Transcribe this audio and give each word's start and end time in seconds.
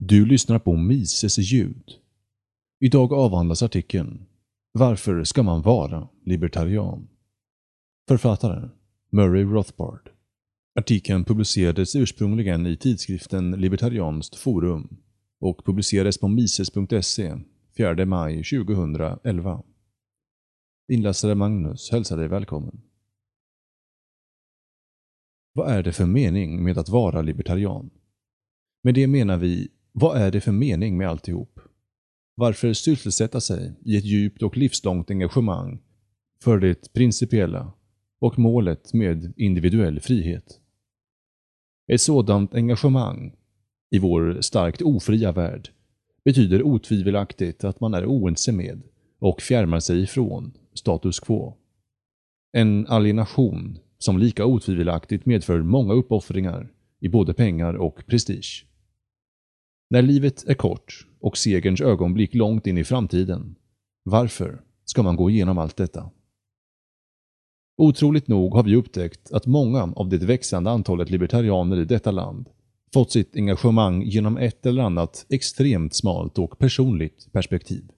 Du 0.00 0.26
lyssnar 0.26 0.58
på 0.58 0.76
Mises 0.76 1.38
ljud. 1.38 1.92
Idag 2.80 3.12
avhandlas 3.12 3.62
artikeln 3.62 4.26
Varför 4.72 5.24
ska 5.24 5.42
man 5.42 5.62
vara 5.62 6.08
libertarian? 6.24 7.08
Författaren 8.08 8.70
Murray 9.10 9.44
Rothbard. 9.44 10.10
Artikeln 10.74 11.24
publicerades 11.24 11.96
ursprungligen 11.96 12.66
i 12.66 12.76
tidskriften 12.76 13.50
Libertarianskt 13.50 14.36
forum 14.36 14.96
och 15.40 15.64
publicerades 15.64 16.18
på 16.18 16.28
mises.se 16.28 17.34
4 17.76 18.06
maj 18.06 18.44
2011. 18.44 19.62
Inläsare 20.88 21.34
Magnus 21.34 21.90
hälsar 21.90 22.16
dig 22.16 22.28
välkommen. 22.28 22.82
Vad 25.52 25.70
är 25.70 25.82
det 25.82 25.92
för 25.92 26.06
mening 26.06 26.64
med 26.64 26.78
att 26.78 26.88
vara 26.88 27.22
libertarian? 27.22 27.90
Med 28.82 28.94
det 28.94 29.06
menar 29.06 29.36
vi 29.36 29.68
vad 29.92 30.16
är 30.16 30.30
det 30.30 30.40
för 30.40 30.52
mening 30.52 30.96
med 30.96 31.08
alltihop? 31.08 31.60
Varför 32.34 32.72
sysselsätta 32.72 33.40
sig 33.40 33.72
i 33.84 33.96
ett 33.96 34.04
djupt 34.04 34.42
och 34.42 34.56
livslångt 34.56 35.10
engagemang 35.10 35.82
för 36.42 36.58
det 36.58 36.92
principiella 36.92 37.72
och 38.20 38.38
målet 38.38 38.94
med 38.94 39.32
individuell 39.36 40.00
frihet? 40.00 40.60
Ett 41.92 42.00
sådant 42.00 42.54
engagemang 42.54 43.34
i 43.90 43.98
vår 43.98 44.40
starkt 44.40 44.82
ofria 44.82 45.32
värld 45.32 45.68
betyder 46.24 46.62
otvivelaktigt 46.62 47.64
att 47.64 47.80
man 47.80 47.94
är 47.94 48.06
oense 48.06 48.52
med 48.52 48.82
och 49.18 49.42
fjärmar 49.42 49.80
sig 49.80 50.02
ifrån 50.02 50.52
status 50.74 51.20
quo. 51.20 51.54
En 52.52 52.86
alienation 52.86 53.78
som 53.98 54.18
lika 54.18 54.46
otvivelaktigt 54.46 55.26
medför 55.26 55.62
många 55.62 55.94
uppoffringar 55.94 56.72
i 57.00 57.08
både 57.08 57.34
pengar 57.34 57.74
och 57.74 58.06
prestige. 58.06 58.67
När 59.90 60.02
livet 60.02 60.44
är 60.48 60.54
kort 60.54 61.06
och 61.20 61.38
segerns 61.38 61.80
ögonblick 61.80 62.34
långt 62.34 62.66
in 62.66 62.78
i 62.78 62.84
framtiden, 62.84 63.54
varför 64.02 64.60
ska 64.84 65.02
man 65.02 65.16
gå 65.16 65.30
igenom 65.30 65.58
allt 65.58 65.76
detta? 65.76 66.10
Otroligt 67.76 68.28
nog 68.28 68.54
har 68.54 68.62
vi 68.62 68.76
upptäckt 68.76 69.32
att 69.32 69.46
många 69.46 69.92
av 69.96 70.08
det 70.08 70.18
växande 70.18 70.70
antalet 70.70 71.10
libertarianer 71.10 71.80
i 71.80 71.84
detta 71.84 72.10
land 72.10 72.48
fått 72.92 73.12
sitt 73.12 73.36
engagemang 73.36 74.02
genom 74.02 74.36
ett 74.36 74.66
eller 74.66 74.82
annat 74.82 75.26
extremt 75.28 75.94
smalt 75.94 76.38
och 76.38 76.58
personligt 76.58 77.32
perspektiv. 77.32 77.90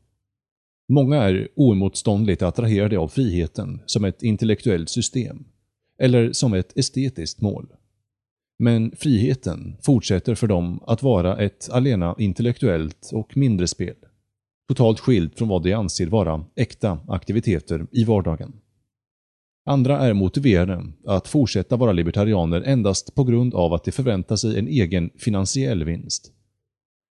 Många 0.88 1.16
är 1.16 1.48
oemotståndligt 1.54 2.42
attraherade 2.42 2.98
av 2.98 3.08
friheten 3.08 3.82
som 3.86 4.04
ett 4.04 4.22
intellektuellt 4.22 4.90
system, 4.90 5.44
eller 5.98 6.32
som 6.32 6.54
ett 6.54 6.78
estetiskt 6.78 7.40
mål. 7.40 7.66
Men 8.62 8.92
friheten 8.96 9.76
fortsätter 9.82 10.34
för 10.34 10.46
dem 10.46 10.80
att 10.86 11.02
vara 11.02 11.36
ett 11.38 11.68
alena 11.72 12.14
intellektuellt 12.18 13.10
och 13.12 13.36
mindre 13.36 13.68
spel. 13.68 13.94
Totalt 14.68 15.00
skilt 15.00 15.38
från 15.38 15.48
vad 15.48 15.62
de 15.62 15.72
anser 15.72 16.06
vara 16.06 16.44
äkta 16.56 16.98
aktiviteter 17.08 17.86
i 17.92 18.04
vardagen. 18.04 18.52
Andra 19.66 19.98
är 19.98 20.12
motiverade 20.12 20.92
att 21.06 21.28
fortsätta 21.28 21.76
vara 21.76 21.92
libertarianer 21.92 22.62
endast 22.62 23.14
på 23.14 23.24
grund 23.24 23.54
av 23.54 23.72
att 23.72 23.84
de 23.84 23.92
förväntar 23.92 24.36
sig 24.36 24.58
en 24.58 24.68
egen 24.68 25.10
finansiell 25.18 25.84
vinst. 25.84 26.32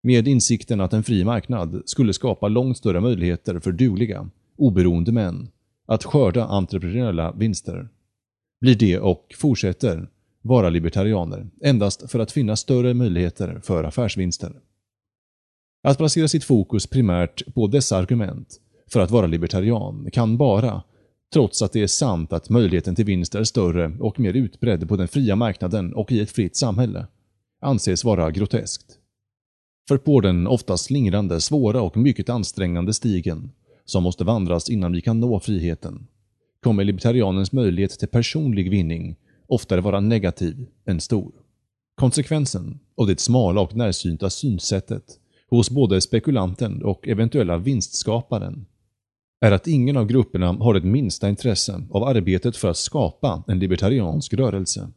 Med 0.02 0.28
insikten 0.28 0.80
att 0.80 0.92
en 0.92 1.02
fri 1.02 1.24
marknad 1.24 1.82
skulle 1.84 2.12
skapa 2.12 2.48
långt 2.48 2.78
större 2.78 3.00
möjligheter 3.00 3.58
för 3.58 3.72
dugliga, 3.72 4.30
oberoende 4.56 5.12
män 5.12 5.48
att 5.86 6.04
skörda 6.04 6.44
entreprenöriella 6.44 7.32
vinster. 7.32 7.88
Blir 8.60 8.74
de 8.74 8.98
och 8.98 9.34
fortsätter 9.38 10.08
vara 10.46 10.68
libertarianer 10.68 11.46
endast 11.62 12.10
för 12.10 12.18
att 12.18 12.32
finna 12.32 12.56
större 12.56 12.94
möjligheter 12.94 13.60
för 13.62 13.84
affärsvinster. 13.84 14.52
Att 15.82 15.98
placera 15.98 16.28
sitt 16.28 16.44
fokus 16.44 16.86
primärt 16.86 17.54
på 17.54 17.66
dessa 17.66 17.96
argument 17.96 18.60
för 18.92 19.00
att 19.00 19.10
vara 19.10 19.26
libertarian 19.26 20.08
kan 20.12 20.36
bara, 20.36 20.82
trots 21.32 21.62
att 21.62 21.72
det 21.72 21.82
är 21.82 21.86
sant 21.86 22.32
att 22.32 22.50
möjligheten 22.50 22.94
till 22.94 23.04
vinst 23.04 23.34
är 23.34 23.44
större 23.44 23.96
och 24.00 24.20
mer 24.20 24.32
utbredd 24.32 24.88
på 24.88 24.96
den 24.96 25.08
fria 25.08 25.36
marknaden 25.36 25.94
och 25.94 26.12
i 26.12 26.20
ett 26.20 26.30
fritt 26.30 26.56
samhälle, 26.56 27.06
anses 27.60 28.04
vara 28.04 28.30
groteskt. 28.30 28.98
För 29.88 29.98
på 29.98 30.20
den 30.20 30.46
ofta 30.46 30.76
slingrande, 30.76 31.40
svåra 31.40 31.82
och 31.82 31.96
mycket 31.96 32.28
ansträngande 32.28 32.94
stigen, 32.94 33.50
som 33.84 34.02
måste 34.02 34.24
vandras 34.24 34.70
innan 34.70 34.92
vi 34.92 35.00
kan 35.00 35.20
nå 35.20 35.40
friheten, 35.40 36.06
kommer 36.62 36.84
libertarianens 36.84 37.52
möjlighet 37.52 37.98
till 37.98 38.08
personlig 38.08 38.70
vinning 38.70 39.16
oftare 39.46 39.80
vara 39.80 40.00
negativ 40.00 40.66
än 40.86 41.00
stor. 41.00 41.32
Konsekvensen 41.94 42.80
av 42.96 43.06
det 43.06 43.20
smala 43.20 43.60
och 43.60 43.76
närsynta 43.76 44.30
synsättet 44.30 45.20
hos 45.48 45.70
både 45.70 46.00
spekulanten 46.00 46.82
och 46.82 47.08
eventuella 47.08 47.58
vinstskaparen 47.58 48.66
är 49.40 49.52
att 49.52 49.66
ingen 49.66 49.96
av 49.96 50.06
grupperna 50.06 50.52
har 50.52 50.74
ett 50.74 50.84
minsta 50.84 51.28
intresse 51.28 51.82
av 51.90 52.04
arbetet 52.04 52.56
för 52.56 52.68
att 52.68 52.76
skapa 52.76 53.44
en 53.46 53.58
libertariansk 53.58 54.34
rörelse. 54.34 54.90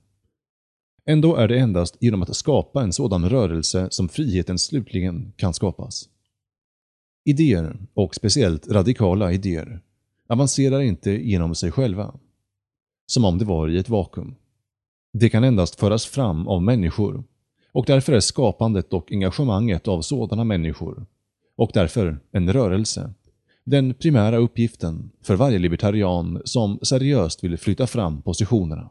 Ändå 1.06 1.36
är 1.36 1.48
det 1.48 1.60
endast 1.60 1.98
genom 2.00 2.22
att 2.22 2.36
skapa 2.36 2.84
en 2.84 2.94
sådan 2.94 3.30
rörelse 3.30 3.88
som 3.92 4.10
friheten 4.10 4.60
slutligen 4.60 5.34
kan 5.36 5.54
skapas. 5.54 6.10
Idéer, 7.26 7.78
och 7.94 8.16
speciellt 8.16 8.68
radikala 8.68 9.32
idéer, 9.32 9.82
avancerar 10.28 10.82
inte 10.82 11.12
genom 11.12 11.56
sig 11.56 11.72
själva. 11.72 12.14
Som 13.10 13.26
om 13.26 13.38
det 13.38 13.46
var 13.46 13.70
i 13.70 13.78
ett 13.78 13.90
vakuum. 13.90 14.36
Det 15.14 15.30
kan 15.30 15.44
endast 15.44 15.80
föras 15.80 16.06
fram 16.06 16.48
av 16.48 16.64
människor 16.64 17.24
och 17.72 17.86
därför 17.88 18.14
är 18.14 18.20
skapandet 18.20 18.94
och 18.94 19.12
engagemanget 19.12 19.88
av 19.88 20.02
sådana 20.02 20.44
människor, 20.44 21.06
och 21.56 21.72
därför 21.74 22.20
en 22.32 22.54
rörelse, 22.54 23.14
den 23.64 23.94
primära 23.94 24.38
uppgiften 24.38 25.10
för 25.22 25.36
varje 25.36 25.60
libertarian 25.60 26.42
som 26.46 26.80
seriöst 26.82 27.44
vill 27.44 27.58
flytta 27.58 27.88
fram 27.88 28.22
positionerna. 28.22 28.90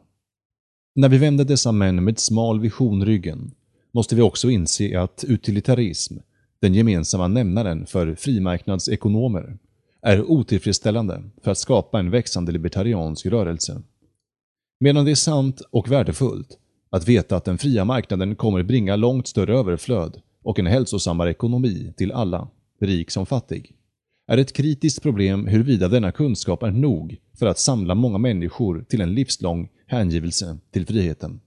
När 0.95 1.09
vi 1.09 1.17
vänder 1.17 1.45
dessa 1.45 1.71
män 1.71 2.03
med 2.03 2.19
smal 2.19 2.59
vision 2.59 3.05
ryggen 3.05 3.51
måste 3.91 4.15
vi 4.15 4.21
också 4.21 4.49
inse 4.49 5.01
att 5.01 5.25
utilitarism, 5.27 6.17
den 6.61 6.73
gemensamma 6.73 7.27
nämnaren 7.27 7.85
för 7.85 8.15
frimarknadsekonomer, 8.15 9.57
är 10.01 10.31
otillfredsställande 10.31 11.23
för 11.43 11.51
att 11.51 11.57
skapa 11.57 11.99
en 11.99 12.09
växande 12.09 12.51
libertariansk 12.51 13.25
rörelse. 13.25 13.81
Medan 14.79 15.05
det 15.05 15.11
är 15.11 15.15
sant 15.15 15.61
och 15.71 15.91
värdefullt 15.91 16.57
att 16.89 17.07
veta 17.07 17.35
att 17.35 17.45
den 17.45 17.57
fria 17.57 17.85
marknaden 17.85 18.35
kommer 18.35 18.63
bringa 18.63 18.95
långt 18.95 19.27
större 19.27 19.57
överflöd 19.57 20.21
och 20.43 20.59
en 20.59 20.65
hälsosammare 20.65 21.31
ekonomi 21.31 21.93
till 21.97 22.11
alla, 22.11 22.47
rik 22.81 23.11
som 23.11 23.25
fattig, 23.25 23.75
är 24.27 24.37
ett 24.37 24.53
kritiskt 24.53 25.01
problem 25.01 25.47
huruvida 25.47 25.87
denna 25.87 26.11
kunskap 26.11 26.63
är 26.63 26.71
nog 26.71 27.17
för 27.39 27.45
att 27.45 27.59
samla 27.59 27.95
många 27.95 28.17
människor 28.17 28.85
till 28.89 29.01
en 29.01 29.13
livslång 29.13 29.69
hängivelse 29.87 30.57
till 30.71 30.85
friheten. 30.85 31.41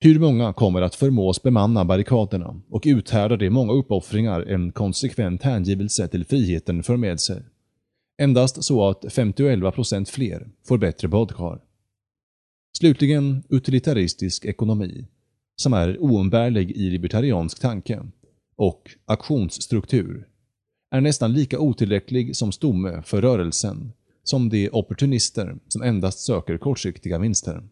Hur 0.00 0.18
många 0.18 0.52
kommer 0.52 0.82
att 0.82 0.94
förmås 0.94 1.42
bemanna 1.42 1.84
barrikaderna 1.84 2.60
och 2.70 2.82
uthärda 2.86 3.36
de 3.36 3.50
många 3.50 3.72
uppoffringar 3.72 4.40
en 4.40 4.72
konsekvent 4.72 5.42
hängivelse 5.42 6.08
till 6.08 6.24
friheten 6.24 6.82
för 6.82 6.96
med 6.96 7.20
sig? 7.20 7.42
Endast 8.18 8.64
så 8.64 8.88
att 8.88 9.04
50-11% 9.04 10.10
fler 10.10 10.50
får 10.68 10.78
bättre 10.78 11.08
badkar. 11.08 11.60
Slutligen 12.78 13.42
utilitaristisk 13.48 14.44
ekonomi, 14.44 15.06
som 15.56 15.72
är 15.72 16.02
oumbärlig 16.02 16.70
i 16.70 16.90
libertariansk 16.90 17.60
tanke, 17.60 18.02
och 18.56 18.90
aktionsstruktur, 19.04 20.28
är 20.90 21.00
nästan 21.00 21.32
lika 21.32 21.58
otillräcklig 21.58 22.36
som 22.36 22.52
stomme 22.52 23.02
för 23.02 23.22
rörelsen 23.22 23.92
som 24.24 24.48
de 24.48 24.70
opportunister 24.70 25.58
som 25.68 25.82
endast 25.82 26.18
söker 26.18 26.58
kortsiktiga 26.58 27.18
vinster. 27.18 27.62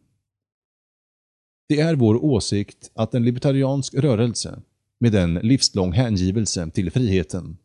Det 1.68 1.80
är 1.80 1.94
vår 1.94 2.24
åsikt 2.24 2.90
att 2.94 3.14
en 3.14 3.24
libertariansk 3.24 3.94
rörelse, 3.94 4.62
med 4.98 5.14
en 5.14 5.34
livslång 5.34 5.92
hängivelse 5.92 6.70
till 6.70 6.90
friheten, 6.90 7.56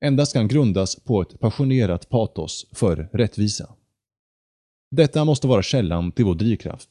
endast 0.00 0.32
kan 0.32 0.48
grundas 0.48 0.96
på 0.96 1.22
ett 1.22 1.40
passionerat 1.40 2.08
patos 2.08 2.66
för 2.72 3.08
rättvisa. 3.12 3.74
Detta 4.90 5.24
måste 5.24 5.46
vara 5.46 5.62
källan 5.62 6.12
till 6.12 6.24
vår 6.24 6.34
drivkraft. 6.34 6.88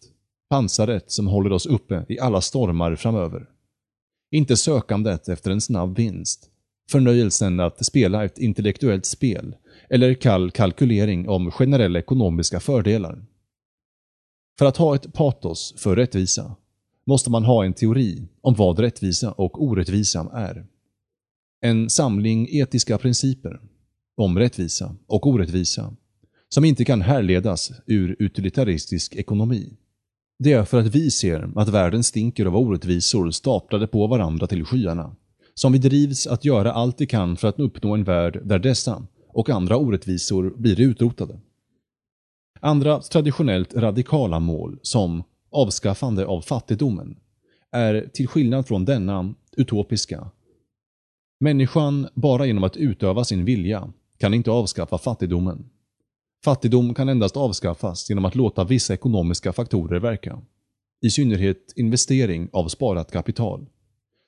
Pansaret 0.49 1.11
som 1.11 1.27
håller 1.27 1.51
oss 1.51 1.65
uppe 1.65 2.05
i 2.09 2.19
alla 2.19 2.41
stormar 2.41 2.95
framöver. 2.95 3.49
Inte 4.31 4.57
sökandet 4.57 5.29
efter 5.29 5.51
en 5.51 5.61
snabb 5.61 5.97
vinst. 5.97 6.49
Förnöjelsen 6.91 7.59
att 7.59 7.85
spela 7.85 8.25
ett 8.25 8.37
intellektuellt 8.37 9.05
spel 9.05 9.55
eller 9.89 10.13
kall 10.13 10.51
kalkylering 10.51 11.29
om 11.29 11.51
generella 11.51 11.99
ekonomiska 11.99 12.59
fördelar. 12.59 13.25
För 14.59 14.65
att 14.65 14.77
ha 14.77 14.95
ett 14.95 15.13
patos 15.13 15.73
för 15.77 15.95
rättvisa 15.95 16.55
måste 17.05 17.29
man 17.29 17.43
ha 17.43 17.65
en 17.65 17.73
teori 17.73 18.27
om 18.41 18.53
vad 18.53 18.79
rättvisa 18.79 19.31
och 19.31 19.63
orättvisa 19.63 20.29
är. 20.33 20.65
En 21.61 21.89
samling 21.89 22.47
etiska 22.51 22.97
principer 22.97 23.59
om 24.17 24.39
rättvisa 24.39 24.95
och 25.07 25.27
orättvisa 25.27 25.95
som 26.55 26.65
inte 26.65 26.85
kan 26.85 27.01
härledas 27.01 27.71
ur 27.85 28.15
utilitaristisk 28.19 29.15
ekonomi. 29.15 29.73
Det 30.39 30.53
är 30.53 30.65
för 30.65 30.79
att 30.79 30.95
vi 30.95 31.11
ser 31.11 31.49
att 31.55 31.69
världen 31.69 32.03
stinker 32.03 32.45
av 32.45 32.55
orättvisor 32.55 33.31
staplade 33.31 33.87
på 33.87 34.07
varandra 34.07 34.47
till 34.47 34.65
skyarna, 34.65 35.15
som 35.53 35.71
vi 35.71 35.77
drivs 35.79 36.27
att 36.27 36.45
göra 36.45 36.71
allt 36.71 37.01
vi 37.01 37.05
kan 37.05 37.37
för 37.37 37.47
att 37.47 37.59
uppnå 37.59 37.93
en 37.93 38.03
värld 38.03 38.41
där 38.43 38.59
dessa 38.59 39.07
och 39.27 39.49
andra 39.49 39.77
orättvisor 39.77 40.53
blir 40.57 40.81
utrotade. 40.81 41.39
Andra 42.59 43.01
traditionellt 43.01 43.75
radikala 43.75 44.39
mål, 44.39 44.79
som 44.81 45.23
avskaffande 45.51 46.25
av 46.25 46.41
fattigdomen, 46.41 47.15
är 47.71 48.09
till 48.13 48.27
skillnad 48.27 48.67
från 48.67 48.85
denna 48.85 49.33
utopiska. 49.57 50.31
Människan, 51.39 52.07
bara 52.13 52.45
genom 52.45 52.63
att 52.63 52.77
utöva 52.77 53.23
sin 53.23 53.45
vilja, 53.45 53.93
kan 54.17 54.33
inte 54.33 54.51
avskaffa 54.51 54.97
fattigdomen. 54.97 55.69
Fattigdom 56.45 56.93
kan 56.93 57.09
endast 57.09 57.37
avskaffas 57.37 58.09
genom 58.09 58.25
att 58.25 58.35
låta 58.35 58.63
vissa 58.63 58.93
ekonomiska 58.93 59.53
faktorer 59.53 59.99
verka. 59.99 60.41
I 61.01 61.09
synnerhet 61.09 61.73
investering 61.75 62.49
av 62.53 62.67
sparat 62.67 63.11
kapital, 63.11 63.65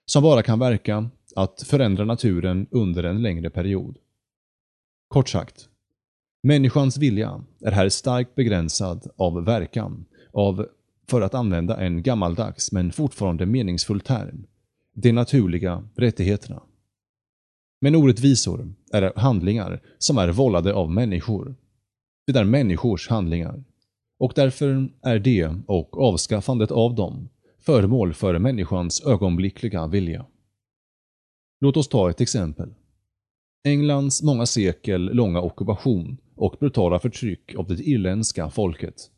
som 0.06 0.24
bara 0.24 0.44
kan 0.44 0.60
verka 0.60 1.10
att 1.36 1.64
förändra 1.68 2.06
naturen 2.06 2.68
under 2.72 3.04
en 3.04 3.22
längre 3.22 3.50
period. 3.50 3.98
Kort 5.08 5.30
sagt, 5.30 5.70
människans 6.44 6.98
vilja 6.98 7.44
är 7.62 7.72
här 7.72 7.90
starkt 7.90 8.36
begränsad 8.36 9.08
av 9.18 9.46
verkan 9.46 10.06
av, 10.34 10.68
för 11.08 11.22
att 11.22 11.34
använda 11.34 11.78
en 11.78 12.04
gammaldags 12.04 12.72
men 12.72 12.92
fortfarande 12.92 13.46
meningsfull 13.46 14.02
term, 14.02 14.46
de 14.94 15.12
naturliga 15.12 15.88
rättigheterna. 15.96 16.62
Men 17.82 17.96
orättvisor 17.96 18.74
är 18.94 19.14
handlingar 19.16 19.82
som 19.98 20.18
är 20.18 20.30
vållade 20.30 20.74
av 20.74 20.92
människor. 20.92 21.56
Det 22.28 22.40
är 22.40 22.44
människors 22.44 23.10
handlingar. 23.10 23.64
Och 24.20 24.32
därför 24.36 24.90
är 25.02 25.20
det 25.20 25.56
och 25.68 26.02
avskaffandet 26.02 26.72
av 26.72 26.96
dem 26.96 27.30
föremål 27.60 28.14
för 28.14 28.40
människans 28.40 29.06
ögonblickliga 29.06 29.88
vilja. 29.88 30.26
Låt 31.60 31.78
oss 31.78 31.88
ta 31.88 32.10
ett 32.10 32.22
exempel. 32.22 32.74
Englands 33.64 34.24
många 34.24 34.46
sekel 34.46 35.02
långa 35.02 35.42
ockupation 35.42 36.18
och 36.36 36.56
brutala 36.60 37.00
förtryck 37.00 37.56
av 37.56 37.68
det 37.68 37.84
irländska 37.84 38.50
folket. 38.50 39.12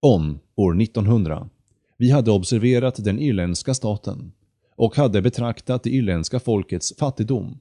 Om, 0.00 0.40
år 0.54 0.82
1900, 0.82 1.48
vi 1.96 2.10
hade 2.10 2.30
observerat 2.30 3.04
den 3.04 3.18
irländska 3.18 3.74
staten 3.74 4.32
och 4.76 4.96
hade 4.96 5.22
betraktat 5.22 5.82
det 5.82 5.90
irländska 5.90 6.40
folkets 6.40 6.96
fattigdom, 6.96 7.58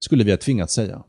skulle 0.00 0.24
vi 0.24 0.30
ha 0.30 0.38
tvingats 0.38 0.74
säga. 0.74 1.02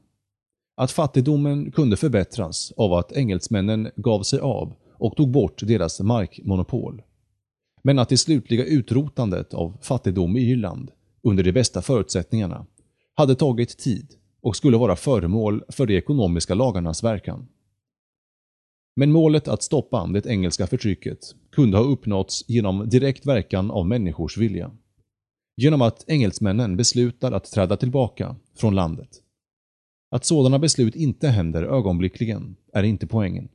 Att 0.76 0.92
fattigdomen 0.92 1.72
kunde 1.72 1.98
förbättras 1.98 2.74
av 2.78 2.94
att 2.94 3.12
engelsmännen 3.12 3.92
gav 3.96 4.24
sig 4.24 4.40
av 4.40 4.74
och 4.94 5.16
tog 5.16 5.32
bort 5.32 5.68
deras 5.68 6.00
markmonopol. 6.00 7.02
Men 7.84 8.00
att 8.00 8.10
det 8.10 8.18
slutliga 8.18 8.66
utrotandet 8.66 9.54
av 9.54 9.78
fattigdom 9.82 10.38
i 10.38 10.42
Irland, 10.42 10.92
under 11.24 11.44
de 11.44 11.52
bästa 11.52 11.82
förutsättningarna, 11.82 12.66
hade 13.14 13.36
tagit 13.36 13.78
tid 13.78 14.16
och 14.42 14.56
skulle 14.56 14.78
vara 14.78 14.96
föremål 14.96 15.64
för 15.70 15.86
de 15.86 15.98
ekonomiska 15.98 16.54
lagarnas 16.54 17.04
verkan. 17.04 17.48
Men 18.96 19.12
målet 19.12 19.48
att 19.48 19.64
stoppa 19.64 20.08
det 20.08 20.26
engelska 20.26 20.68
förtrycket 20.68 21.20
kunde 21.52 21.78
ha 21.78 21.84
uppnåtts 21.84 22.50
genom 22.50 22.90
direkt 22.90 23.26
verkan 23.26 23.72
av 23.72 23.88
människors 23.88 24.38
vilja. 24.38 24.72
Genom 25.58 25.82
att 25.82 26.04
engelsmännen 26.08 26.78
beslutar 26.78 27.32
att 27.32 27.52
träda 27.52 27.78
tillbaka 27.78 28.36
från 28.56 28.76
landet. 28.76 29.10
Att 30.14 30.26
sådana 30.26 30.60
beslut 30.60 30.96
inte 30.96 31.28
händer 31.28 31.64
ögonblickligen 31.64 32.56
är 32.74 32.84
inte 32.84 33.08
poängen. 33.08 33.50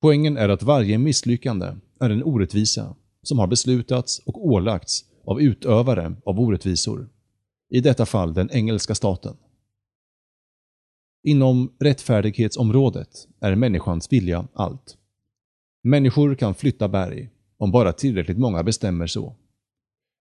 Poängen 0.00 0.36
är 0.36 0.48
att 0.48 0.62
varje 0.62 0.98
misslyckande 0.98 1.66
är 2.00 2.10
en 2.10 2.24
orättvisa 2.24 2.96
som 3.22 3.38
har 3.38 3.46
beslutats 3.46 4.18
och 4.18 4.46
ålagts 4.46 5.04
av 5.24 5.40
utövare 5.40 6.16
av 6.24 6.40
orättvisor. 6.40 7.08
I 7.70 7.80
detta 7.80 8.06
fall 8.06 8.34
den 8.34 8.50
engelska 8.50 8.94
staten. 8.94 9.36
Inom 11.22 11.72
rättfärdighetsområdet 11.78 13.28
är 13.40 13.54
människans 13.54 14.12
vilja 14.12 14.48
allt. 14.54 14.96
Människor 15.82 16.34
kan 16.34 16.54
flytta 16.54 16.88
berg, 16.88 17.30
om 17.56 17.70
bara 17.70 17.92
tillräckligt 17.92 18.38
många 18.38 18.62
bestämmer 18.62 19.06
så. 19.06 19.36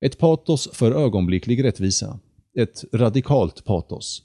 Ett 0.00 0.18
patos 0.18 0.68
för 0.72 0.92
ögonblicklig 0.92 1.64
rättvisa, 1.64 2.18
ett 2.54 2.84
radikalt 2.92 3.64
patos, 3.64 4.22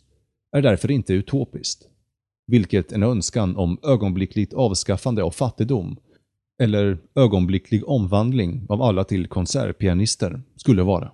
är 0.51 0.61
därför 0.61 0.91
inte 0.91 1.13
utopiskt, 1.13 1.87
vilket 2.47 2.91
en 2.91 3.03
önskan 3.03 3.57
om 3.57 3.79
ögonblickligt 3.83 4.53
avskaffande 4.53 5.23
av 5.23 5.31
fattigdom 5.31 5.97
eller 6.61 6.97
ögonblicklig 7.15 7.89
omvandling 7.89 8.65
av 8.69 8.81
alla 8.81 9.03
till 9.03 9.27
konsertpianister 9.27 10.41
skulle 10.55 10.83
vara. 10.83 11.11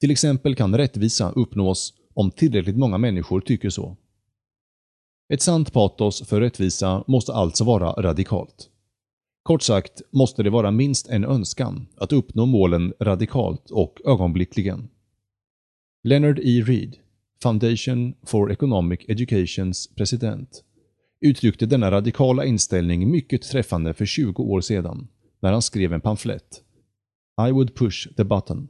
Till 0.00 0.10
exempel 0.10 0.54
kan 0.54 0.76
rättvisa 0.76 1.30
uppnås 1.30 1.94
om 2.14 2.30
tillräckligt 2.30 2.76
många 2.76 2.98
människor 2.98 3.40
tycker 3.40 3.70
så. 3.70 3.96
Ett 5.32 5.42
sant 5.42 5.72
patos 5.72 6.28
för 6.28 6.40
rättvisa 6.40 7.04
måste 7.06 7.32
alltså 7.32 7.64
vara 7.64 7.92
radikalt. 7.92 8.68
Kort 9.42 9.62
sagt 9.62 10.02
måste 10.10 10.42
det 10.42 10.50
vara 10.50 10.70
minst 10.70 11.08
en 11.08 11.24
önskan 11.24 11.86
att 11.96 12.12
uppnå 12.12 12.46
målen 12.46 12.94
radikalt 13.00 13.70
och 13.70 14.00
ögonblickligen. 14.04 14.88
Leonard 16.04 16.38
E. 16.38 16.62
Reed, 16.66 16.96
Foundation 17.42 18.14
for 18.26 18.52
Economic 18.52 19.00
Educations 19.08 19.94
president, 19.96 20.64
uttryckte 21.20 21.66
denna 21.66 21.90
radikala 21.90 22.44
inställning 22.44 23.10
mycket 23.10 23.42
träffande 23.42 23.94
för 23.94 24.06
20 24.06 24.42
år 24.42 24.60
sedan 24.60 25.08
när 25.40 25.52
han 25.52 25.62
skrev 25.62 25.92
en 25.92 26.00
pamflett 26.00 26.62
I 27.48 27.52
would 27.52 27.74
push 27.74 28.08
the 28.16 28.24
button. 28.24 28.68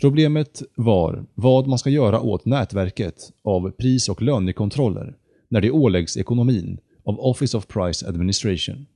Problemet 0.00 0.62
var 0.74 1.26
vad 1.34 1.66
man 1.66 1.78
ska 1.78 1.90
göra 1.90 2.20
åt 2.20 2.44
nätverket 2.44 3.32
av 3.44 3.70
pris 3.70 4.08
och 4.08 4.22
lönekontroller 4.22 5.16
när 5.48 5.60
det 5.60 5.70
åläggs 5.70 6.16
ekonomin 6.16 6.78
av 7.04 7.20
Office 7.20 7.56
of 7.56 7.66
Price 7.66 8.08
Administration. 8.08 8.86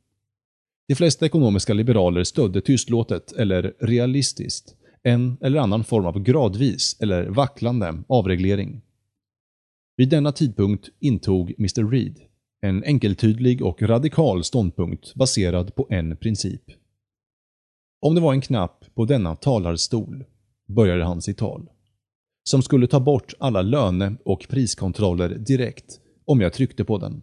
De 0.89 0.95
flesta 0.95 1.27
ekonomiska 1.27 1.75
liberaler 1.75 2.25
stödde 2.25 2.61
tystlåtet 2.61 3.33
eller 3.33 3.75
realistiskt 3.81 4.77
en 5.03 5.37
eller 5.41 5.61
annan 5.61 5.85
form 5.85 6.07
av 6.07 6.21
gradvis 6.21 6.97
eller 7.01 7.29
vacklande 7.29 8.03
avreglering. 8.09 8.83
Vid 9.97 10.09
denna 10.09 10.33
tidpunkt 10.33 10.89
intog 11.01 11.55
Mr 11.59 11.91
Reed 11.91 12.21
en 12.63 12.85
enkeltydlig 12.85 13.63
och 13.63 13.83
radikal 13.83 14.45
ståndpunkt 14.45 15.15
baserad 15.15 15.75
på 15.75 15.87
en 15.91 16.17
princip. 16.17 16.63
Om 18.01 18.15
det 18.15 18.21
var 18.21 18.33
en 18.33 18.41
knapp 18.41 18.85
på 18.95 19.05
denna 19.05 19.37
talarstol, 19.37 20.25
började 20.69 21.05
han 21.05 21.23
sitt 21.23 21.39
tal, 21.39 21.71
som 22.45 22.63
skulle 22.63 22.87
ta 22.87 23.01
bort 23.01 23.35
alla 23.39 23.63
löne 23.63 24.17
och 24.25 24.47
priskontroller 24.49 25.29
direkt 25.29 26.01
om 26.25 26.41
jag 26.41 26.53
tryckte 26.53 26.85
på 26.85 26.99
den, 26.99 27.23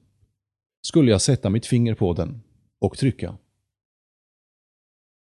skulle 0.82 1.12
jag 1.12 1.22
sätta 1.22 1.50
mitt 1.50 1.66
finger 1.66 1.94
på 1.94 2.14
den 2.14 2.42
och 2.80 2.98
trycka. 2.98 3.38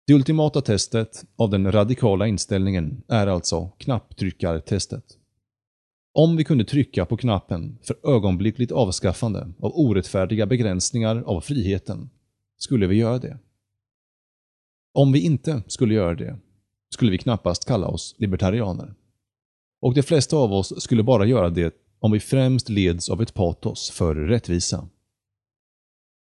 Det 0.08 0.14
ultimata 0.14 0.62
testet 0.62 1.26
av 1.36 1.50
den 1.50 1.72
radikala 1.72 2.28
inställningen 2.28 3.04
är 3.08 3.28
alltså 3.28 3.70
knapptryckartestet. 3.78 5.04
Om 6.14 6.36
vi 6.36 6.44
kunde 6.44 6.66
trycka 6.66 7.06
på 7.06 7.18
knappen 7.18 7.78
för 7.82 8.16
ögonblickligt 8.16 8.72
avskaffande 8.72 9.52
av 9.60 9.72
orättfärdiga 9.76 10.46
begränsningar 10.46 11.24
av 11.26 11.42
friheten, 11.42 12.10
skulle 12.58 12.88
vi 12.88 12.96
göra 12.96 13.20
det. 13.20 13.40
Om 14.94 15.12
vi 15.12 15.20
inte 15.20 15.64
skulle 15.68 15.94
göra 15.94 16.16
det, 16.16 16.40
skulle 16.94 17.12
vi 17.12 17.18
knappast 17.18 17.66
kalla 17.66 17.88
oss 17.88 18.16
libertarianer. 18.18 18.94
Och 19.82 19.94
de 19.94 20.04
flesta 20.04 20.38
av 20.38 20.54
oss 20.54 20.82
skulle 20.84 21.04
bara 21.04 21.26
göra 21.26 21.50
det 21.50 21.76
om 22.00 22.12
vi 22.12 22.20
främst 22.20 22.70
leds 22.70 23.10
av 23.10 23.22
ett 23.22 23.34
patos 23.34 23.90
för 23.90 24.16
rättvisa. 24.16 24.90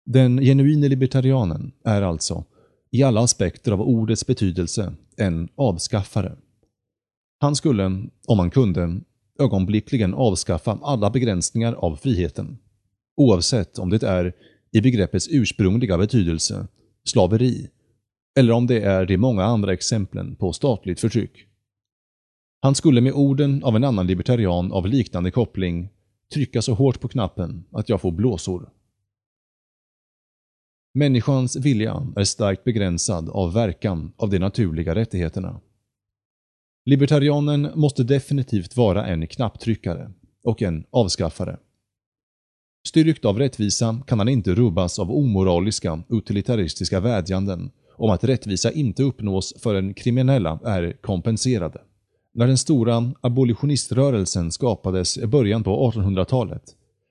Den 0.05 0.41
genuine 0.41 0.87
libertarianen 0.87 1.71
är 1.83 2.01
alltså, 2.01 2.45
i 2.91 3.03
alla 3.03 3.21
aspekter 3.21 3.71
av 3.71 3.81
ordets 3.81 4.27
betydelse, 4.27 4.93
en 5.17 5.49
avskaffare. 5.55 6.35
Han 7.39 7.55
skulle, 7.55 7.85
om 8.27 8.39
han 8.39 8.51
kunde, 8.51 9.01
ögonblickligen 9.39 10.13
avskaffa 10.13 10.79
alla 10.81 11.09
begränsningar 11.09 11.73
av 11.73 11.95
friheten. 11.95 12.57
Oavsett 13.17 13.79
om 13.79 13.89
det 13.89 14.03
är, 14.03 14.33
i 14.71 14.81
begreppets 14.81 15.27
ursprungliga 15.31 15.97
betydelse, 15.97 16.67
slaveri, 17.03 17.69
eller 18.39 18.53
om 18.53 18.67
det 18.67 18.81
är 18.81 19.05
de 19.05 19.17
många 19.17 19.43
andra 19.43 19.73
exemplen 19.73 20.35
på 20.35 20.53
statligt 20.53 20.99
förtryck. 20.99 21.45
Han 22.61 22.75
skulle 22.75 23.01
med 23.01 23.13
orden 23.13 23.63
av 23.63 23.75
en 23.75 23.83
annan 23.83 24.07
libertarian 24.07 24.71
av 24.71 24.87
liknande 24.87 25.31
koppling 25.31 25.89
trycka 26.33 26.61
så 26.61 26.73
hårt 26.73 26.99
på 26.99 27.07
knappen 27.07 27.63
att 27.71 27.89
jag 27.89 28.01
får 28.01 28.11
blåsor. 28.11 28.69
Människans 30.93 31.55
vilja 31.55 32.07
är 32.15 32.23
starkt 32.23 32.63
begränsad 32.63 33.29
av 33.29 33.53
verkan 33.53 34.13
av 34.17 34.29
de 34.29 34.39
naturliga 34.39 34.95
rättigheterna. 34.95 35.61
Libertarianen 36.85 37.71
måste 37.75 38.03
definitivt 38.03 38.77
vara 38.77 39.05
en 39.05 39.27
knapptryckare 39.27 40.11
och 40.43 40.61
en 40.61 40.85
avskaffare. 40.89 41.57
Styrkt 42.87 43.25
av 43.25 43.39
rättvisa 43.39 44.01
kan 44.07 44.19
han 44.19 44.29
inte 44.29 44.55
rubbas 44.55 44.99
av 44.99 45.11
omoraliska, 45.11 46.03
utilitaristiska 46.09 46.99
vädjanden 46.99 47.71
om 47.97 48.09
att 48.09 48.23
rättvisa 48.23 48.71
inte 48.71 49.03
uppnås 49.03 49.53
förrän 49.63 49.93
kriminella 49.93 50.59
är 50.65 50.97
kompenserade. 51.01 51.81
När 52.33 52.47
den 52.47 52.57
stora 52.57 53.11
abolitioniströrelsen 53.21 54.51
skapades 54.51 55.17
i 55.17 55.27
början 55.27 55.63
på 55.63 55.91
1800-talet 55.91 56.63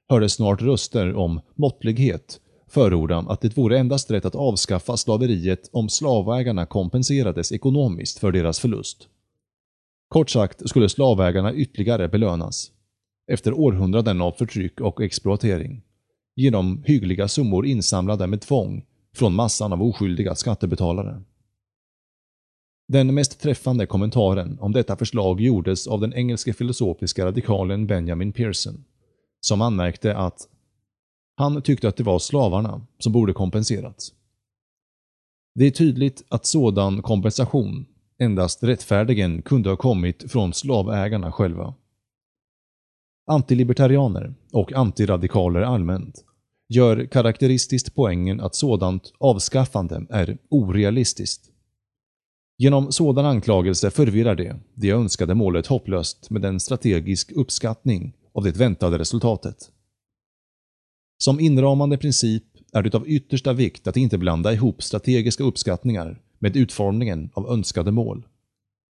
hördes 0.09 0.33
snart 0.33 0.63
röster 0.63 1.15
om 1.15 1.41
måttlighet 1.55 2.41
förorda 2.69 3.19
att 3.19 3.41
det 3.41 3.57
vore 3.57 3.79
endast 3.79 4.11
rätt 4.11 4.25
att 4.25 4.35
avskaffa 4.35 4.97
slaveriet 4.97 5.69
om 5.73 5.89
slavägarna 5.89 6.67
kompenserades 6.67 7.53
ekonomiskt 7.53 8.19
för 8.19 8.33
deras 8.33 8.61
förlust. 8.61 9.09
Kort 10.09 10.31
sagt 10.31 10.69
skulle 10.69 10.89
slavägarna 10.89 11.55
ytterligare 11.55 12.09
belönas, 12.09 12.71
efter 13.31 13.53
århundraden 13.53 14.21
av 14.21 14.33
förtryck 14.33 14.81
och 14.81 15.01
exploatering, 15.01 15.83
genom 16.37 16.83
hyggliga 16.87 17.29
summor 17.29 17.67
insamlade 17.67 18.27
med 18.27 18.41
tvång 18.41 18.85
från 19.15 19.35
massan 19.35 19.73
av 19.73 19.83
oskyldiga 19.83 20.35
skattebetalare. 20.35 21.23
Den 22.89 23.15
mest 23.15 23.41
träffande 23.41 23.87
kommentaren 23.87 24.59
om 24.61 24.73
detta 24.73 24.97
förslag 24.97 25.41
gjordes 25.41 25.87
av 25.87 26.01
den 26.01 26.15
engelske 26.15 26.53
filosofiska 26.53 27.27
radikalen 27.27 27.87
Benjamin 27.87 28.33
Pearson, 28.33 28.85
som 29.41 29.63
anmärkte 29.63 30.17
att 30.17 30.49
han 31.39 31.63
tyckte 31.63 31.89
att 31.89 31.97
det 31.97 32.05
var 32.05 32.19
slavarna 32.19 32.81
som 32.99 33.13
borde 33.13 33.33
kompenserats. 33.33 34.13
Det 35.55 35.65
är 35.65 35.71
tydligt 35.71 36.25
att 36.29 36.47
sådan 36.47 37.03
kompensation 37.03 37.87
endast 38.19 38.63
rättfärdigen 38.63 39.43
kunde 39.43 39.69
ha 39.69 39.77
kommit 39.77 40.33
från 40.33 40.55
slavägarna 40.55 41.33
själva. 41.33 41.75
Antilibertarianer 43.27 44.35
och 44.53 44.73
antiradikaler 44.73 45.61
allmänt 45.61 46.25
gör 46.69 47.07
karaktäristiskt 47.07 47.95
poängen 47.95 48.41
att 48.41 48.55
sådant 48.55 49.13
avskaffande 49.19 50.07
är 50.11 50.39
orealistiskt. 50.49 51.51
Genom 52.57 52.93
sådan 52.93 53.27
anklagelse 53.27 53.91
förvirrar 53.91 54.35
det 54.35 54.57
det 54.75 54.91
önskade 54.91 55.35
målet 55.35 55.67
hopplöst 55.67 56.31
med 56.31 56.45
en 56.45 56.61
strategisk 56.61 57.33
uppskattning 57.33 58.13
av 58.33 58.45
det 58.45 58.57
väntade 58.57 58.99
resultatet. 58.99 59.73
Som 61.19 61.41
inramande 61.41 61.99
princip 61.99 62.45
är 62.73 62.83
det 62.83 62.95
av 62.95 63.09
yttersta 63.09 63.53
vikt 63.53 63.87
att 63.87 63.97
inte 63.97 64.19
blanda 64.19 64.53
ihop 64.53 64.83
strategiska 64.83 65.45
uppskattningar 65.45 66.21
med 66.39 66.57
utformningen 66.57 67.31
av 67.35 67.51
önskade 67.51 67.91
mål. 67.91 68.27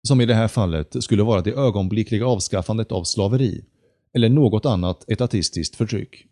Som 0.07 0.21
i 0.21 0.25
det 0.25 0.33
här 0.33 0.47
fallet 0.47 1.03
skulle 1.03 1.23
vara 1.23 1.41
det 1.41 1.51
ögonblickliga 1.51 2.27
avskaffandet 2.27 2.91
av 2.91 3.03
slaveri 3.03 3.65
eller 4.15 4.29
något 4.29 4.65
annat 4.65 5.09
etatistiskt 5.09 5.75
förtryck. 5.75 6.25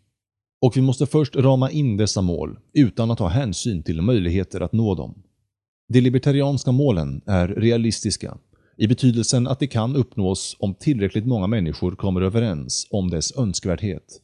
Och 0.62 0.76
vi 0.76 0.80
måste 0.80 1.06
först 1.06 1.36
rama 1.36 1.70
in 1.70 1.96
dessa 1.96 2.22
mål 2.22 2.58
utan 2.72 3.10
att 3.10 3.18
ta 3.18 3.28
hänsyn 3.28 3.82
till 3.82 4.02
möjligheter 4.02 4.60
att 4.60 4.72
nå 4.72 4.94
dem. 4.94 5.22
De 5.88 6.00
libertarianska 6.00 6.72
målen 6.72 7.20
är 7.26 7.48
realistiska 7.48 8.38
i 8.76 8.86
betydelsen 8.86 9.46
att 9.46 9.60
de 9.60 9.66
kan 9.66 9.96
uppnås 9.96 10.56
om 10.58 10.74
tillräckligt 10.74 11.26
många 11.26 11.46
människor 11.46 11.92
kommer 11.92 12.20
överens 12.20 12.86
om 12.90 13.10
dess 13.10 13.36
önskvärdhet 13.36 14.20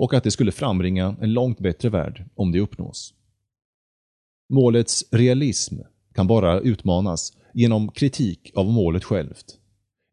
och 0.00 0.14
att 0.14 0.24
det 0.24 0.30
skulle 0.30 0.52
frambringa 0.52 1.16
en 1.20 1.32
långt 1.32 1.58
bättre 1.58 1.88
värld 1.88 2.24
om 2.34 2.52
det 2.52 2.60
uppnås. 2.60 3.14
Målets 4.52 5.04
realism 5.12 5.78
kan 6.14 6.26
bara 6.26 6.60
utmanas 6.60 7.36
genom 7.54 7.92
kritik 7.92 8.52
av 8.54 8.66
målet 8.66 9.04
självt, 9.04 9.58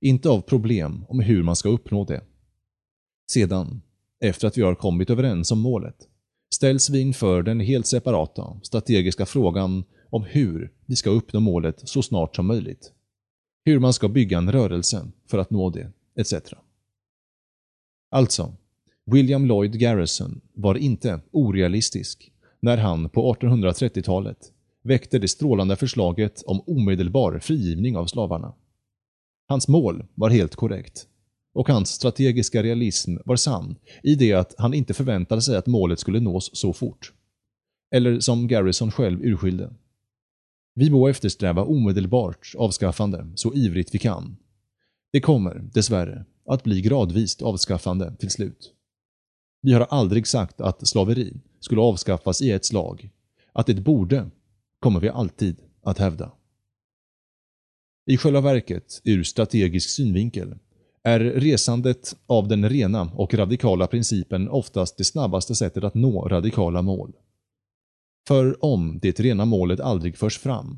inte 0.01 0.29
av 0.29 0.41
problem 0.41 1.05
om 1.09 1.19
hur 1.19 1.43
man 1.43 1.55
ska 1.55 1.69
uppnå 1.69 2.05
det. 2.05 2.23
Sedan, 3.31 3.81
efter 4.23 4.47
att 4.47 4.57
vi 4.57 4.61
har 4.61 4.75
kommit 4.75 5.09
överens 5.09 5.51
om 5.51 5.59
målet, 5.59 6.07
ställs 6.55 6.89
vi 6.89 7.01
inför 7.01 7.43
den 7.43 7.59
helt 7.59 7.87
separata, 7.87 8.59
strategiska 8.63 9.25
frågan 9.25 9.83
om 10.09 10.23
hur 10.23 10.73
vi 10.85 10.95
ska 10.95 11.09
uppnå 11.09 11.39
målet 11.39 11.89
så 11.89 12.01
snart 12.01 12.35
som 12.35 12.47
möjligt. 12.47 12.91
Hur 13.65 13.79
man 13.79 13.93
ska 13.93 14.07
bygga 14.07 14.37
en 14.37 14.51
rörelse 14.51 15.07
för 15.29 15.37
att 15.37 15.49
nå 15.49 15.69
det, 15.69 15.91
etc. 16.15 16.33
Alltså, 18.11 18.55
William 19.11 19.45
Lloyd 19.45 19.79
Garrison 19.79 20.41
var 20.53 20.75
inte 20.75 21.19
orealistisk 21.31 22.31
när 22.59 22.77
han 22.77 23.09
på 23.09 23.33
1830-talet 23.33 24.37
väckte 24.83 25.19
det 25.19 25.27
strålande 25.27 25.75
förslaget 25.75 26.43
om 26.45 26.61
omedelbar 26.67 27.39
frigivning 27.39 27.97
av 27.97 28.05
slavarna. 28.05 28.53
Hans 29.47 29.67
mål 29.67 30.05
var 30.15 30.29
helt 30.29 30.55
korrekt 30.55 31.07
och 31.53 31.69
hans 31.69 31.89
strategiska 31.89 32.63
realism 32.63 33.15
var 33.25 33.35
sann 33.35 33.75
i 34.03 34.15
det 34.15 34.33
att 34.33 34.55
han 34.57 34.73
inte 34.73 34.93
förväntade 34.93 35.41
sig 35.41 35.57
att 35.57 35.67
målet 35.67 35.99
skulle 35.99 36.19
nås 36.19 36.49
så 36.53 36.73
fort. 36.73 37.13
Eller 37.91 38.19
som 38.19 38.47
Garrison 38.47 38.91
själv 38.91 39.21
urskilde. 39.21 39.73
Vi 40.75 40.89
må 40.89 41.07
eftersträva 41.07 41.63
omedelbart 41.63 42.53
avskaffande 42.57 43.31
så 43.35 43.53
ivrigt 43.53 43.95
vi 43.95 43.99
kan. 43.99 44.37
Det 45.11 45.21
kommer, 45.21 45.69
dessvärre, 45.73 46.25
att 46.45 46.63
bli 46.63 46.81
gradvist 46.81 47.41
avskaffande 47.41 48.15
till 48.19 48.29
slut. 48.29 48.73
Vi 49.61 49.73
har 49.73 49.81
aldrig 49.81 50.27
sagt 50.27 50.61
att 50.61 50.87
slaveri 50.87 51.33
skulle 51.59 51.81
avskaffas 51.81 52.41
i 52.41 52.51
ett 52.51 52.65
slag. 52.65 53.09
Att 53.53 53.67
det 53.67 53.75
borde, 53.75 54.29
kommer 54.79 54.99
vi 54.99 55.09
alltid 55.09 55.57
att 55.83 55.97
hävda. 55.97 56.31
I 58.05 58.17
själva 58.17 58.41
verket, 58.41 59.01
ur 59.03 59.23
strategisk 59.23 59.89
synvinkel, 59.89 60.55
är 61.03 61.19
resandet 61.19 62.15
av 62.27 62.47
den 62.47 62.69
rena 62.69 63.11
och 63.15 63.33
radikala 63.33 63.87
principen 63.87 64.49
oftast 64.49 64.97
det 64.97 65.03
snabbaste 65.03 65.55
sättet 65.55 65.83
att 65.83 65.93
nå 65.93 66.27
radikala 66.27 66.81
mål. 66.81 67.13
För 68.27 68.65
om 68.65 68.99
det 69.01 69.19
rena 69.19 69.45
målet 69.45 69.79
aldrig 69.79 70.17
förs 70.17 70.37
fram, 70.37 70.77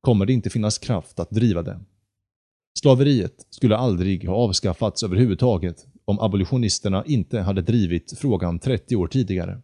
kommer 0.00 0.26
det 0.26 0.32
inte 0.32 0.50
finnas 0.50 0.78
kraft 0.78 1.20
att 1.20 1.30
driva 1.30 1.62
det. 1.62 1.80
Slaveriet 2.78 3.46
skulle 3.50 3.76
aldrig 3.76 4.28
ha 4.28 4.34
avskaffats 4.34 5.02
överhuvudtaget 5.02 5.86
om 6.08 6.20
abolitionisterna 6.20 7.04
inte 7.06 7.40
hade 7.40 7.62
drivit 7.62 8.18
frågan 8.18 8.58
30 8.58 8.96
år 8.96 9.06
tidigare. 9.06 9.62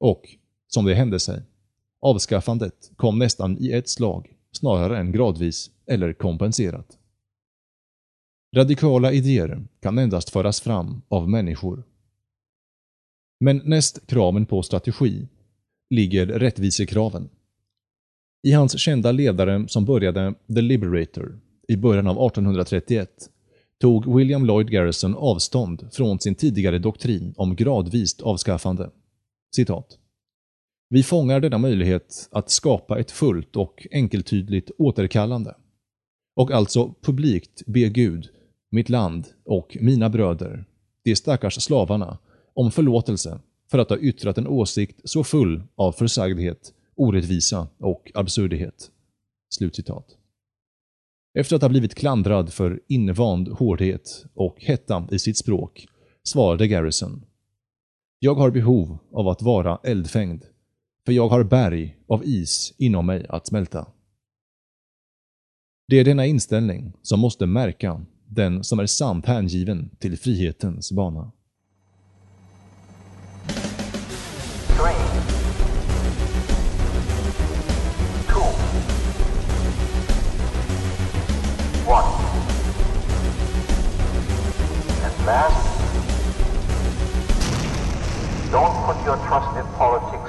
Och, 0.00 0.22
som 0.66 0.84
det 0.84 0.94
hände 0.94 1.20
sig, 1.20 1.42
avskaffandet 2.00 2.90
kom 2.96 3.18
nästan 3.18 3.58
i 3.60 3.72
ett 3.72 3.88
slag 3.88 4.36
snarare 4.52 4.98
än 4.98 5.12
gradvis 5.12 5.70
eller 5.86 6.12
kompenserat. 6.12 6.98
Radikala 8.56 9.12
idéer 9.12 9.64
kan 9.80 9.98
endast 9.98 10.30
föras 10.30 10.60
fram 10.60 11.02
av 11.08 11.28
människor. 11.28 11.82
Men 13.40 13.62
näst 13.64 14.06
kraven 14.06 14.46
på 14.46 14.62
strategi 14.62 15.28
ligger 15.90 16.26
rättvisekraven. 16.26 17.28
I 18.42 18.52
hans 18.52 18.78
kända 18.78 19.12
ledare 19.12 19.68
som 19.68 19.84
började 19.84 20.34
The 20.54 20.60
Liberator 20.60 21.40
i 21.68 21.76
början 21.76 22.06
av 22.06 22.26
1831 22.26 23.30
tog 23.84 24.16
William 24.16 24.46
Lloyd 24.46 24.70
Garrison 24.70 25.14
avstånd 25.14 25.88
från 25.92 26.20
sin 26.20 26.34
tidigare 26.34 26.78
doktrin 26.78 27.34
om 27.36 27.56
gradvist 27.56 28.22
avskaffande. 28.22 28.90
Citat. 29.56 29.98
Vi 30.88 31.02
fångar 31.02 31.40
denna 31.40 31.58
möjlighet 31.58 32.28
att 32.30 32.50
skapa 32.50 32.98
ett 32.98 33.10
fullt 33.10 33.56
och 33.56 33.86
enkeltydligt 33.90 34.70
återkallande 34.78 35.54
och 36.36 36.50
alltså 36.50 36.94
publikt 37.02 37.62
be 37.66 37.80
Gud, 37.88 38.28
mitt 38.70 38.88
land 38.88 39.26
och 39.44 39.76
mina 39.80 40.10
bröder, 40.10 40.64
de 41.02 41.16
stackars 41.16 41.54
slavarna, 41.62 42.18
om 42.54 42.70
förlåtelse 42.70 43.40
för 43.70 43.78
att 43.78 43.90
ha 43.90 43.98
yttrat 43.98 44.38
en 44.38 44.48
åsikt 44.48 45.00
så 45.04 45.24
full 45.24 45.62
av 45.74 45.92
försagdhet, 45.92 46.72
orättvisa 46.96 47.68
och 47.78 48.10
absurdhet.” 48.14 48.90
Slutcitat. 49.54 50.23
Efter 51.34 51.56
att 51.56 51.62
ha 51.62 51.68
blivit 51.68 51.94
klandrad 51.94 52.52
för 52.52 52.80
invand 52.88 53.48
hårdhet 53.48 54.24
och 54.34 54.56
hetta 54.60 55.08
i 55.10 55.18
sitt 55.18 55.38
språk 55.38 55.86
svarade 56.22 56.66
Garrison. 56.66 57.24
Jag 58.18 58.34
har 58.34 58.50
behov 58.50 58.98
av 59.12 59.28
att 59.28 59.42
vara 59.42 59.80
eldfängd, 59.84 60.44
för 61.06 61.12
jag 61.12 61.28
har 61.28 61.44
berg 61.44 61.96
av 62.08 62.24
is 62.24 62.74
inom 62.78 63.06
mig 63.06 63.26
att 63.28 63.46
smälta. 63.46 63.86
Det 65.88 65.96
är 65.96 66.04
denna 66.04 66.26
inställning 66.26 66.92
som 67.02 67.20
måste 67.20 67.46
märka 67.46 68.06
den 68.26 68.64
som 68.64 68.78
är 68.78 68.86
sant 68.86 69.26
hängiven 69.26 69.90
till 69.98 70.18
frihetens 70.18 70.92
bana. 70.92 71.32
Don't 88.52 88.76
put 88.86 89.04
your 89.04 89.16
trust 89.26 89.56
in 89.58 89.66
politics 89.74 90.23